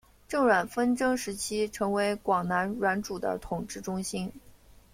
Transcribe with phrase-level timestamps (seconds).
[0.27, 4.31] 郑阮纷争时期成为广南阮主的统治中心。